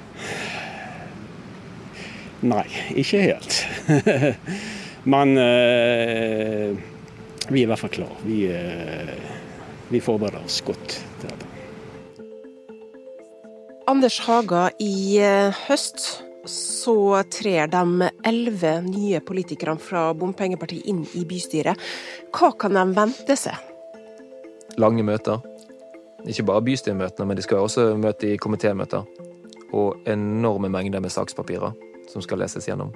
Nei, 2.44 2.66
ikke 3.00 3.22
helt. 3.24 3.62
Men 5.14 5.32
uh, 5.40 6.76
vi 7.48 7.62
er 7.62 7.64
i 7.64 7.68
hvert 7.72 7.80
fall 7.80 7.96
klar. 7.96 8.12
Vi, 8.28 8.42
uh, 8.52 9.16
vi 9.88 10.04
forbereder 10.04 10.44
oss 10.44 10.60
godt 10.66 10.98
til 11.22 11.30
dette. 11.30 11.48
Anders 13.88 14.20
Haga, 14.28 14.68
i 14.78 15.16
eh, 15.18 15.64
høst 15.66 16.20
så 16.48 17.22
trer 17.32 17.68
de 17.70 18.08
elleve 18.26 18.72
nye 18.86 19.20
politikerne 19.24 19.80
fra 19.82 20.10
bompengepartiet 20.16 20.86
inn 20.88 21.02
i 21.18 21.24
bystyret. 21.28 21.78
Hva 22.34 22.52
kan 22.58 22.76
de 22.76 22.84
vente 22.96 23.36
seg? 23.38 23.56
Lange 24.80 25.04
møter. 25.04 25.42
Ikke 26.28 26.46
bare 26.48 26.64
bystyremøtene, 26.64 27.28
men 27.28 27.38
de 27.38 27.44
skal 27.44 27.64
også 27.64 27.90
møte 28.00 28.32
i 28.32 28.40
komitémøter. 28.40 29.06
Og 29.76 30.00
enorme 30.10 30.70
mengder 30.72 31.02
med 31.02 31.12
sakspapirer 31.12 31.76
som 32.10 32.24
skal 32.24 32.42
leses 32.42 32.66
gjennom. 32.68 32.90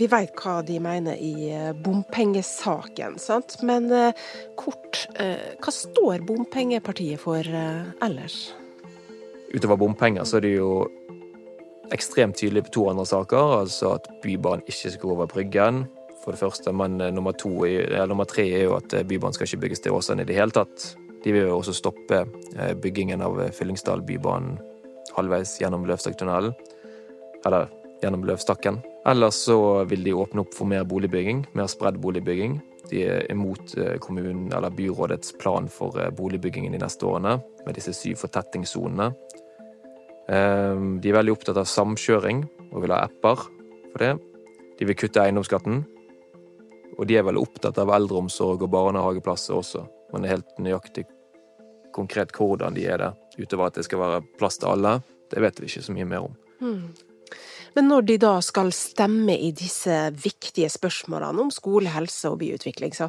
Vi 0.00 0.06
veit 0.08 0.32
hva 0.40 0.60
de 0.64 0.78
mener 0.80 1.18
i 1.20 1.50
eh, 1.52 1.72
bompengesaken, 1.76 3.18
sant? 3.20 3.58
men 3.66 3.90
eh, 3.92 4.16
kort, 4.56 5.02
hva 5.18 5.74
står 5.74 6.24
bompengepartiet 6.24 7.20
for 7.20 7.44
ellers? 7.44 8.38
utover 9.54 9.76
bompenger, 9.76 10.24
så 10.24 10.38
er 10.38 10.46
det 10.46 10.52
jo 10.54 10.70
ekstremt 11.94 12.38
tydelig 12.40 12.66
på 12.68 12.74
to 12.78 12.88
andre 12.90 13.06
saker. 13.06 13.56
Altså 13.60 13.94
at 13.98 14.10
Bybanen 14.22 14.66
ikke 14.66 14.92
skal 14.92 15.02
gå 15.02 15.14
over 15.14 15.30
Bryggen, 15.30 15.84
for 16.24 16.32
det 16.34 16.40
første. 16.40 16.72
Men 16.72 17.00
eh, 17.00 17.12
nummer, 17.12 17.32
to, 17.32 17.50
nummer 18.08 18.28
tre 18.28 18.46
er 18.48 18.66
jo 18.68 18.76
at 18.78 18.94
eh, 18.94 19.06
Bybanen 19.06 19.36
skal 19.36 19.48
ikke 19.48 19.64
bygges 19.66 19.84
til 19.84 19.96
Åsane 19.96 20.24
i 20.24 20.28
det 20.28 20.36
hele 20.38 20.54
tatt. 20.54 20.92
De 21.24 21.34
vil 21.34 21.48
jo 21.48 21.58
også 21.58 21.76
stoppe 21.76 22.24
eh, 22.56 22.74
byggingen 22.80 23.24
av 23.24 23.40
Fyllingsdal-bybanen 23.56 24.58
halvveis 25.16 25.56
gjennom 25.60 25.86
Løvstakktunnelen. 25.88 26.54
Eller 27.46 27.70
gjennom 28.00 28.24
Løvstakken. 28.28 28.80
Ellers 29.08 29.40
så 29.46 29.84
vil 29.88 30.04
de 30.04 30.16
åpne 30.16 30.44
opp 30.44 30.54
for 30.56 30.68
mer 30.68 30.84
boligbygging, 30.88 31.46
mer 31.56 31.68
spredd 31.72 31.98
boligbygging. 32.00 32.58
De 32.90 33.02
er 33.06 33.26
imot 33.32 33.74
kommunen, 34.02 34.48
eller 34.56 34.72
byrådets 34.72 35.34
plan 35.40 35.68
for 35.72 35.96
boligbyggingen 36.16 36.72
de 36.74 36.80
neste 36.80 37.06
årene, 37.06 37.36
med 37.66 37.76
disse 37.76 37.92
syv 37.96 38.18
fortettingssonene. 38.22 39.10
Ehm, 40.30 40.98
de 41.02 41.10
er 41.10 41.18
veldig 41.18 41.34
opptatt 41.34 41.58
av 41.58 41.68
samkjøring 41.68 42.44
og 42.70 42.84
vil 42.84 42.94
ha 42.94 43.02
apper 43.08 43.46
for 43.90 44.02
det. 44.02 44.12
De 44.78 44.88
vil 44.88 44.98
kutte 44.98 45.22
eiendomsskatten. 45.22 45.82
Og 46.98 47.06
de 47.08 47.16
er 47.18 47.26
veldig 47.26 47.42
opptatt 47.42 47.78
av 47.80 47.90
eldreomsorg 47.96 48.62
og 48.62 48.72
barnehageplasser 48.72 49.56
også, 49.56 49.84
men 50.12 50.22
det 50.22 50.28
er 50.28 50.36
helt 50.36 50.58
nøyaktig 50.60 51.06
konkret 51.94 52.34
hvordan 52.36 52.76
de 52.76 52.84
er 52.86 53.00
det, 53.02 53.10
utover 53.40 53.70
at 53.70 53.78
det 53.78 53.86
skal 53.86 54.02
være 54.02 54.24
plass 54.38 54.60
til 54.60 54.70
alle, 54.70 54.98
det 55.32 55.42
vet 55.42 55.60
vi 55.62 55.70
ikke 55.70 55.86
så 55.86 55.94
mye 55.96 56.08
mer 56.10 56.26
om. 56.28 56.36
Mm. 56.60 56.82
Men 57.76 57.88
når 57.88 58.06
de 58.06 58.16
da 58.20 58.34
skal 58.44 58.72
stemme 58.74 59.36
i 59.38 59.50
disse 59.56 59.96
viktige 60.18 60.70
spørsmålene 60.70 61.46
om 61.46 61.52
skole, 61.54 61.90
helse 61.94 62.30
og 62.30 62.40
byutvikling, 62.42 62.94
så 62.94 63.08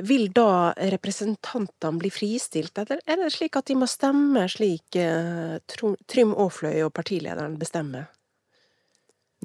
vil 0.00 0.32
da 0.32 0.72
representantene 0.76 1.98
bli 2.00 2.10
fristilt, 2.10 2.78
eller 2.78 3.00
er 3.06 3.20
det 3.20 3.32
slik 3.34 3.56
at 3.60 3.68
de 3.68 3.76
må 3.76 3.88
stemme 3.90 4.46
slik 4.48 4.96
eh, 4.96 5.58
Trym 5.68 6.32
Aafløy 6.32 6.80
og 6.86 6.92
partilederen 6.96 7.58
bestemmer? 7.60 8.08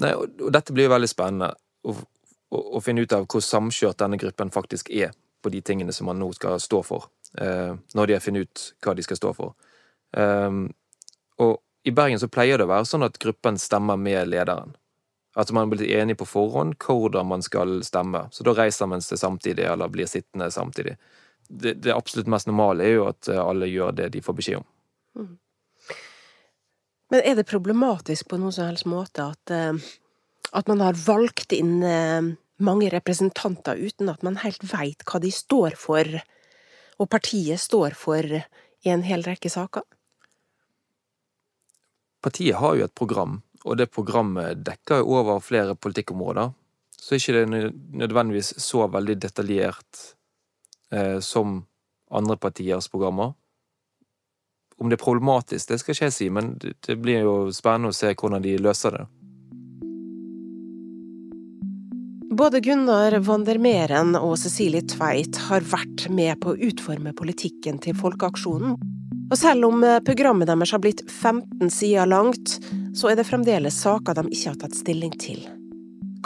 Nei, 0.00 0.14
og 0.14 0.48
dette 0.54 0.72
blir 0.72 0.86
jo 0.86 0.94
veldig 0.94 1.10
spennende 1.10 1.52
å, 1.84 1.92
å, 1.92 2.58
å, 2.78 2.82
finne 2.84 3.04
ut 3.04 3.12
av 3.12 3.26
hvor 3.26 3.42
samkjørt 3.44 3.98
denne 4.00 4.18
gruppen 4.20 4.52
faktisk 4.54 4.92
er 4.94 5.12
på 5.42 5.52
de 5.52 5.60
tingene 5.62 5.92
som 5.94 6.08
man 6.08 6.20
nå 6.22 6.30
skal 6.38 6.60
stå 6.62 6.82
for, 6.86 7.10
eh, 7.38 7.74
når 7.94 8.08
de 8.08 8.16
har 8.16 8.24
funnet 8.24 8.48
ut 8.48 8.66
hva 8.84 8.94
de 8.96 9.04
skal 9.04 9.20
stå 9.20 9.34
for. 9.36 9.56
Eh, 10.16 10.60
og 11.44 11.56
i 11.84 11.94
Bergen 11.94 12.20
så 12.20 12.30
pleier 12.32 12.58
det 12.58 12.68
å 12.68 12.72
være 12.72 12.88
sånn 12.88 13.06
at 13.06 13.20
gruppen 13.20 13.60
stemmer 13.60 14.00
med 14.00 14.30
lederen. 14.30 14.72
At 15.38 15.52
man 15.54 15.70
blir 15.70 15.86
enig 16.00 16.16
på 16.18 16.26
forhånd 16.26 16.74
hvordan 16.82 17.28
man 17.30 17.44
skal 17.46 17.78
stemme. 17.86 18.24
Så 18.34 18.46
da 18.46 18.56
reiser 18.58 18.88
man 18.90 19.04
seg 19.04 19.20
samtidig, 19.20 19.68
eller 19.70 19.90
blir 19.92 20.08
sittende 20.10 20.50
samtidig. 20.50 20.96
Det, 21.48 21.76
det 21.84 21.94
absolutt 21.94 22.28
mest 22.28 22.48
normale 22.50 22.84
er 22.84 22.96
jo 22.98 23.06
at 23.08 23.28
eh, 23.30 23.38
alle 23.40 23.70
gjør 23.70 23.94
det 24.00 24.10
de 24.16 24.24
får 24.24 24.36
beskjed 24.40 24.58
om. 24.58 24.66
Mm. 25.16 25.36
Men 27.08 27.24
er 27.24 27.38
det 27.38 27.46
problematisk 27.48 28.28
på 28.28 28.36
noen 28.40 28.52
som 28.52 28.68
helst 28.68 28.88
måte 28.90 29.30
at, 29.32 29.54
eh, 29.54 29.78
at 30.52 30.68
man 30.68 30.82
har 30.84 30.98
valgt 31.06 31.54
inn 31.56 31.78
eh, 31.86 32.34
mange 32.58 32.90
representanter 32.92 33.78
uten 33.78 34.10
at 34.12 34.24
man 34.26 34.40
helt 34.42 34.64
veit 34.72 35.06
hva 35.08 35.22
de 35.22 35.30
står 35.32 35.78
for, 35.78 36.18
og 36.98 37.10
partiet 37.10 37.62
står 37.62 37.96
for 37.96 38.26
i 38.26 38.92
en 38.92 39.06
hel 39.06 39.24
rekke 39.26 39.50
saker? 39.52 39.86
Partiet 42.24 42.58
har 42.58 42.74
jo 42.76 42.86
et 42.88 42.96
program, 42.98 43.38
og 43.64 43.78
det 43.78 43.90
programmet 43.90 44.62
dekker 44.66 45.02
jo 45.02 45.18
over 45.18 45.42
flere 45.42 45.74
politikkområder. 45.74 46.52
Så 46.98 47.14
er 47.14 47.22
ikke 47.22 47.40
det 47.40 47.72
nødvendigvis 48.02 48.54
så 48.62 48.86
veldig 48.90 49.16
detaljert 49.22 50.02
eh, 50.92 51.18
som 51.24 51.62
andre 52.10 52.36
partiers 52.36 52.88
programmer. 52.88 53.34
Om 54.78 54.90
det 54.90 54.98
er 54.98 55.02
problematisk, 55.04 55.68
det 55.68 55.80
skal 55.80 55.94
ikke 55.94 56.06
jeg 56.06 56.14
si, 56.14 56.28
men 56.30 56.52
det, 56.62 56.98
blir 57.02 57.24
jo 57.26 57.36
spennende 57.54 57.90
å 57.90 57.96
se 57.96 58.12
hvordan 58.14 58.44
de 58.44 58.58
løser 58.62 58.94
det. 58.94 59.06
Både 62.38 62.60
Gunnar 62.62 63.16
van 63.26 64.14
og 64.14 64.36
Cecilie 64.38 64.84
Tveit 64.86 65.40
har 65.48 65.64
vært 65.66 66.06
med 66.14 66.38
på 66.38 66.52
å 66.52 66.60
utforme 66.68 67.10
politikken 67.18 67.80
til 67.82 67.96
Folkeaksjonen. 67.98 68.76
Og 69.28 69.36
selv 69.36 69.66
om 69.68 69.82
eh, 69.84 69.98
programmet 70.06 70.48
deres 70.48 70.70
har 70.72 70.80
blitt 70.84 71.02
15 71.10 71.72
sider 71.74 72.06
langt, 72.08 72.60
så 72.98 73.12
er 73.12 73.18
det 73.18 73.28
fremdeles 73.28 73.78
saker 73.84 74.16
de 74.18 74.26
ikke 74.32 74.50
har 74.50 74.58
tatt 74.64 74.74
stilling 74.74 75.14
til. 75.20 75.44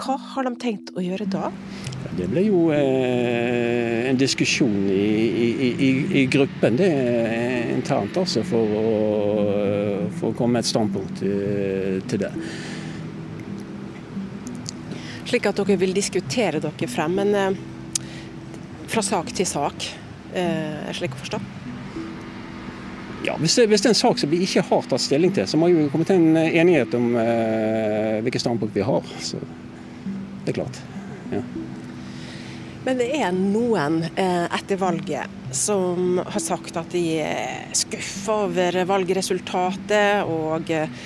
Hva 0.01 0.17
har 0.17 0.47
de 0.49 0.55
tenkt 0.57 0.93
å 0.97 1.03
gjøre 1.05 1.27
da? 1.29 1.51
Det 2.17 2.27
ble 2.33 2.47
jo 2.47 2.63
eh, 2.73 4.09
en 4.09 4.19
diskusjon 4.21 4.89
i, 4.89 4.97
i, 4.97 5.49
i, 5.69 5.91
i, 6.23 6.25
gruppen 6.33 6.79
det 6.81 6.89
er 6.89 7.73
internt, 7.75 8.17
altså, 8.17 8.41
for 8.49 8.73
å, 8.79 8.87
for 10.17 10.31
å 10.31 10.37
komme 10.39 10.57
med 10.57 10.65
et 10.65 10.71
standpunkt 10.71 11.21
til, 11.21 12.01
til 12.09 12.25
det. 12.25 12.33
Slik 15.29 15.49
at 15.49 15.61
dere 15.61 15.79
vil 15.81 15.93
diskutere 15.97 16.61
dere 16.61 16.89
frem, 16.91 17.21
men 17.21 17.37
eh, 17.37 17.61
fra 18.93 19.05
sak 19.05 19.33
til 19.37 19.49
sak, 19.49 19.93
eh, 20.33 20.89
slik 20.97 21.17
å 21.17 21.21
forstå? 21.21 21.45
Ja, 23.33 23.39
hvis 23.41 23.55
det, 23.57 23.67
hvis 23.71 23.81
det, 23.81 23.89
er 23.89 23.95
en 23.95 24.03
sak 24.03 24.19
som 24.21 24.29
vi 24.29 24.43
ikke 24.45 24.65
har 24.69 24.89
tatt 24.91 25.01
stilling 25.01 25.33
til, 25.33 25.47
så 25.49 25.57
må 25.57 25.71
vi 25.73 25.87
komme 25.89 26.05
til 26.05 26.21
en 26.21 26.37
enighet 26.37 26.93
om 26.99 27.15
eh, 27.17 28.19
hvilke 28.25 28.41
standpunkt 28.43 28.77
vi 28.77 28.85
har. 28.85 29.07
Så 29.25 29.41
det 30.45 30.53
er 30.53 30.59
klart. 30.59 30.81
Ja. 31.33 31.41
Men 32.85 32.99
det 33.01 33.09
er 33.17 33.33
noen 33.33 34.03
eh, 34.11 34.45
etter 34.53 34.81
valget 34.81 35.41
som 35.57 36.19
har 36.27 36.45
sagt 36.45 36.77
at 36.77 36.93
de 36.93 37.05
er 37.25 37.73
skuffa 37.77 38.43
over 38.49 38.83
valgresultatet, 38.89 40.29
og 40.29 40.69
eh, 40.73 41.01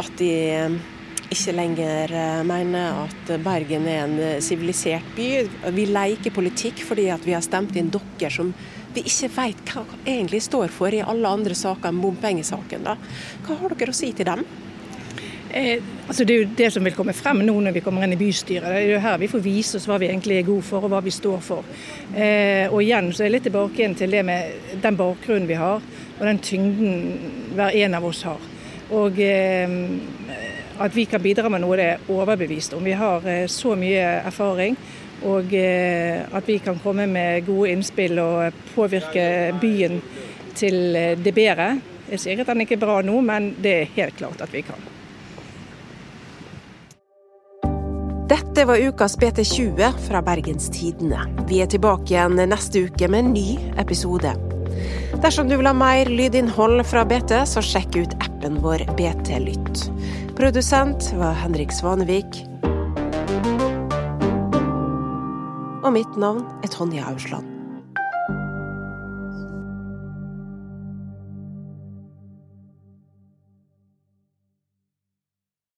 at 0.00 0.16
de 0.20 0.30
eh, 0.54 0.78
ikke 1.26 1.56
lenger 1.58 2.16
eh, 2.22 2.40
mener 2.46 3.02
at 3.04 3.36
Bergen 3.44 3.84
er 3.90 4.06
en 4.06 4.40
sivilisert 4.44 5.12
by. 5.18 5.28
Vi 5.76 5.88
leker 5.92 6.32
politikk 6.32 6.86
fordi 6.88 7.10
vi 7.26 7.36
har 7.36 7.44
stemt 7.44 7.76
inn 7.76 7.92
dere 7.92 8.32
som 8.32 8.54
vi 8.96 9.04
ikke 9.06 9.32
vet 9.36 9.74
hva 9.74 9.84
egentlig 10.04 10.42
står 10.46 10.72
for 10.74 10.94
i 10.94 11.02
alle 11.04 11.32
andre 11.38 11.56
saker 11.56 11.90
enn 11.90 12.00
bompengesaken. 12.02 12.86
Da. 12.86 12.96
Hva 13.46 13.58
har 13.60 13.76
dere 13.76 13.94
å 13.94 13.96
si 13.96 14.12
til 14.16 14.28
dem? 14.28 14.44
Eh, 15.56 15.82
altså 16.08 16.24
det 16.26 16.34
er 16.34 16.42
jo 16.42 16.48
det 16.58 16.70
som 16.74 16.84
vil 16.84 16.96
komme 16.96 17.14
frem 17.16 17.38
nå 17.46 17.54
når 17.62 17.76
vi 17.76 17.82
kommer 17.84 18.04
inn 18.04 18.16
i 18.16 18.20
bystyret. 18.20 18.66
Det 18.66 18.80
er 18.82 18.90
jo 18.90 19.04
her 19.04 19.20
vi 19.22 19.30
får 19.30 19.44
vise 19.44 19.78
oss 19.78 19.86
hva 19.88 20.00
vi 20.02 20.10
egentlig 20.10 20.40
er 20.40 20.48
gode 20.48 20.66
for 20.66 20.84
og 20.84 20.92
hva 20.92 21.00
vi 21.04 21.14
står 21.14 21.38
for. 21.44 21.68
Eh, 22.12 22.66
og 22.66 22.82
igjen 22.82 23.12
så 23.12 23.22
er 23.22 23.30
jeg 23.30 23.36
litt 23.38 23.48
tilbake 23.48 23.80
igjen 23.80 23.96
til 23.96 24.16
det 24.16 24.24
med 24.26 24.76
den 24.82 24.98
bakgrunnen 24.98 25.48
vi 25.48 25.60
har 25.60 25.80
og 26.16 26.24
den 26.24 26.42
tyngden 26.44 27.54
hver 27.56 27.76
en 27.76 27.96
av 27.96 28.04
oss 28.08 28.22
har. 28.26 28.52
Og 28.96 29.18
eh, 29.20 29.80
at 30.78 30.96
vi 30.96 31.06
kan 31.08 31.22
bidra 31.22 31.48
med 31.52 31.62
noe 31.64 31.76
det 31.78 31.88
er 31.94 32.12
overbevist 32.12 32.76
om. 32.76 32.84
Vi 32.84 32.96
har 32.96 33.24
eh, 33.28 33.46
så 33.48 33.76
mye 33.78 34.04
erfaring. 34.26 34.76
Og 35.24 35.54
eh, 35.56 36.26
at 36.28 36.48
vi 36.48 36.58
kan 36.60 36.78
komme 36.82 37.06
med 37.08 37.46
gode 37.46 37.72
innspill 37.72 38.18
og 38.20 38.58
påvirke 38.74 39.54
byen 39.60 40.02
til 40.54 40.96
eh, 40.96 41.14
det 41.16 41.32
bedre. 41.36 41.70
Jeg 42.10 42.22
sier 42.22 42.42
at 42.42 42.52
den 42.52 42.62
ikke 42.66 42.76
er 42.76 42.84
bra 42.84 43.00
nå, 43.02 43.16
men 43.24 43.54
det 43.62 43.72
er 43.80 43.96
helt 43.96 44.20
klart 44.20 44.44
at 44.44 44.52
vi 44.52 44.62
kan. 44.66 44.92
Dette 48.26 48.64
var 48.66 48.80
ukas 48.82 49.14
BT20 49.18 49.98
fra 50.08 50.22
Bergens 50.22 50.68
Tidende. 50.74 51.20
Vi 51.48 51.60
er 51.62 51.70
tilbake 51.70 52.10
igjen 52.10 52.40
neste 52.50 52.86
uke 52.88 53.08
med 53.08 53.22
en 53.22 53.32
ny 53.36 53.46
episode. 53.78 54.32
Dersom 55.22 55.48
du 55.48 55.56
vil 55.56 55.68
ha 55.68 55.74
mer 55.76 56.10
lydinnhold 56.10 56.82
fra 56.90 57.04
BT, 57.08 57.32
så 57.48 57.62
sjekk 57.64 57.96
ut 58.02 58.16
appen 58.18 58.58
vår 58.64 58.82
BT 58.98 59.38
Lytt. 59.44 59.86
Produsent 60.36 61.12
var 61.16 61.38
Henrik 61.38 61.72
Svanevik. 61.72 62.42
Og 65.86 65.92
mitt 65.92 66.16
navn 66.18 66.42
er 66.64 66.68
Tonje 66.68 67.04
Ausland. 67.06 67.55